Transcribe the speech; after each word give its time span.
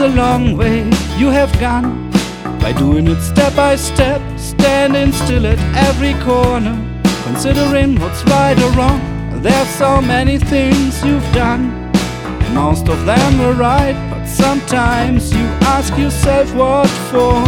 a 0.00 0.08
long 0.08 0.56
way 0.56 0.84
you 1.18 1.28
have 1.28 1.52
gone 1.60 2.10
by 2.58 2.72
doing 2.72 3.06
it 3.06 3.20
step 3.20 3.54
by 3.54 3.76
step, 3.76 4.22
standing 4.38 5.12
still 5.12 5.46
at 5.46 5.58
every 5.76 6.14
corner, 6.24 6.74
considering 7.24 8.00
what's 8.00 8.24
right 8.24 8.58
or 8.62 8.70
wrong. 8.72 9.00
There's 9.42 9.68
so 9.68 10.00
many 10.00 10.38
things 10.38 11.04
you've 11.04 11.30
done, 11.32 11.90
and 11.94 12.54
most 12.54 12.88
of 12.88 13.04
them 13.04 13.38
were 13.38 13.52
right, 13.52 13.94
but 14.10 14.24
sometimes 14.24 15.34
you 15.34 15.44
ask 15.76 15.96
yourself 15.98 16.54
what 16.54 16.88
for. 17.10 17.44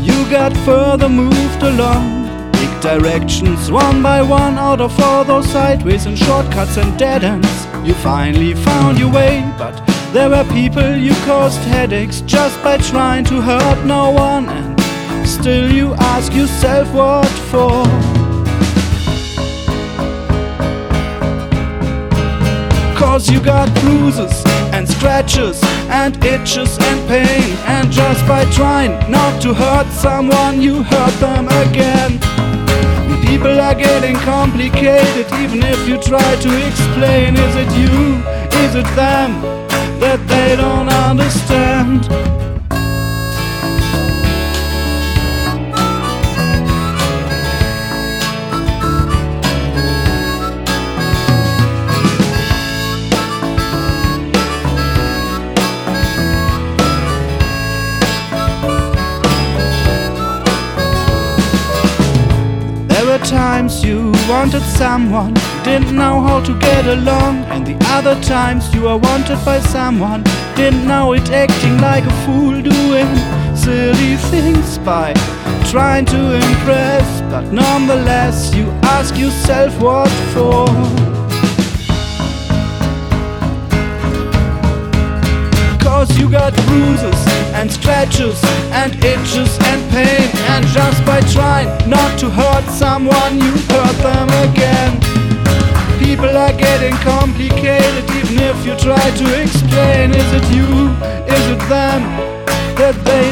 You 0.00 0.30
got 0.30 0.56
further 0.64 1.10
moved 1.10 1.62
along, 1.62 2.52
big 2.52 2.80
directions 2.80 3.70
one 3.70 4.02
by 4.02 4.22
one, 4.22 4.56
out 4.56 4.80
of 4.80 4.98
all 4.98 5.24
those 5.24 5.50
sideways 5.50 6.06
and 6.06 6.18
shortcuts 6.18 6.78
and 6.78 6.98
dead 6.98 7.22
ends. 7.22 7.66
You 7.86 7.92
finally 7.94 8.54
found 8.54 8.98
your 8.98 9.12
way, 9.12 9.44
but 9.58 9.89
there 10.12 10.28
were 10.28 10.44
people 10.52 10.96
you 10.96 11.14
caused 11.24 11.60
headaches 11.60 12.20
just 12.22 12.60
by 12.62 12.76
trying 12.78 13.24
to 13.24 13.40
hurt 13.40 13.84
no 13.84 14.10
one, 14.10 14.48
and 14.48 15.28
still 15.28 15.70
you 15.70 15.94
ask 15.94 16.32
yourself 16.32 16.92
what 16.92 17.28
for. 17.50 17.84
Cause 22.98 23.30
you 23.30 23.40
got 23.40 23.72
bruises 23.80 24.44
and 24.72 24.88
scratches 24.88 25.60
and 25.88 26.16
itches 26.24 26.78
and 26.78 27.08
pain, 27.08 27.56
and 27.66 27.90
just 27.92 28.26
by 28.26 28.44
trying 28.50 28.92
not 29.10 29.40
to 29.42 29.54
hurt 29.54 29.86
someone, 29.92 30.60
you 30.60 30.82
hurt 30.82 31.14
them 31.20 31.46
again. 31.68 32.18
People 33.26 33.60
are 33.60 33.76
getting 33.76 34.16
complicated, 34.16 35.26
even 35.40 35.62
if 35.62 35.88
you 35.88 35.96
try 36.02 36.34
to 36.36 36.66
explain. 36.66 37.36
Is 37.36 37.54
it 37.56 37.70
you? 37.78 38.16
Is 38.64 38.74
it 38.74 38.96
them? 38.96 39.69
That 40.10 40.26
they 40.26 40.56
don't 40.56 40.88
understand. 40.88 42.02
There 62.88 63.06
were 63.06 63.24
times 63.24 63.84
you 63.84 64.09
wanted 64.30 64.62
someone, 64.62 65.34
didn't 65.64 65.96
know 65.96 66.20
how 66.20 66.40
to 66.40 66.56
get 66.60 66.86
along, 66.86 67.38
and 67.50 67.66
the 67.66 67.76
other 67.88 68.14
times 68.22 68.72
you 68.72 68.86
are 68.86 68.96
wanted 68.96 69.44
by 69.44 69.58
someone, 69.58 70.22
didn't 70.54 70.86
know 70.86 71.14
it, 71.14 71.28
acting 71.30 71.76
like 71.78 72.04
a 72.04 72.14
fool, 72.24 72.62
doing 72.62 73.10
silly 73.56 74.14
things 74.30 74.78
by 74.78 75.12
trying 75.68 76.04
to 76.04 76.36
impress, 76.36 77.20
but 77.22 77.44
nonetheless 77.52 78.54
you 78.54 78.66
ask 78.96 79.16
yourself 79.16 79.72
what 79.82 80.08
for. 80.32 80.66
Cause 85.82 86.16
you 86.16 86.30
got 86.30 86.54
bruises 86.66 87.39
and 87.60 87.70
scratches 87.70 88.42
and 88.72 88.94
itches 89.04 89.58
and 89.68 89.80
pain, 89.92 90.28
and 90.48 90.64
just 90.68 91.04
by 91.04 91.20
trying 91.36 91.68
not 91.86 92.18
to 92.18 92.30
hurt 92.30 92.64
someone, 92.70 93.36
you 93.36 93.52
hurt 93.68 93.98
them 94.00 94.28
again. 94.48 94.96
People 96.00 96.32
are 96.34 96.56
getting 96.56 96.96
complicated, 97.04 98.04
even 98.16 98.40
if 98.40 98.64
you 98.64 98.74
try 98.78 99.04
to 99.20 99.26
explain. 99.42 100.10
Is 100.10 100.30
it 100.32 100.46
you? 100.56 100.88
Is 101.36 101.44
it 101.54 101.62
them 101.68 102.00
that 102.80 102.96
they 103.04 103.26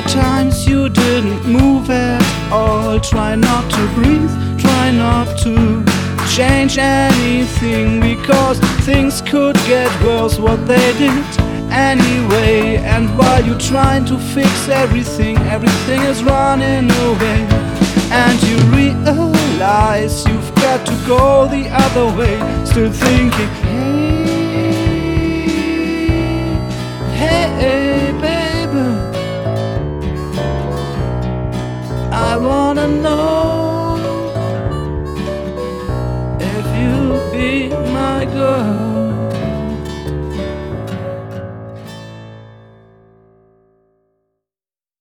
were 0.00 0.08
times 0.08 0.66
you 0.66 0.88
didn't 0.88 1.44
move 1.46 1.90
at 1.90 2.52
all. 2.52 3.00
Try 3.00 3.34
not 3.34 3.70
to 3.70 3.88
breathe, 3.94 4.30
try 4.58 4.90
not 4.90 5.26
to 5.40 5.84
change 6.28 6.78
anything 6.78 8.00
because 8.00 8.58
things 8.84 9.20
could 9.22 9.56
get 9.66 9.90
worse 10.02 10.38
what 10.38 10.66
they 10.66 10.92
did 10.98 11.24
anyway. 11.70 12.76
And 12.76 13.08
while 13.18 13.44
you're 13.44 13.58
trying 13.58 14.04
to 14.06 14.18
fix 14.18 14.68
everything, 14.68 15.36
everything 15.38 16.00
is 16.02 16.22
running 16.22 16.90
away. 16.90 17.40
And 18.12 18.42
you 18.42 18.56
realize 18.76 20.26
you've 20.26 20.54
got 20.56 20.86
to 20.86 20.92
go 21.06 21.46
the 21.46 21.68
other 21.70 22.06
way, 22.16 22.36
still 22.64 22.92
thinking, 22.92 23.48
hey. 23.64 24.19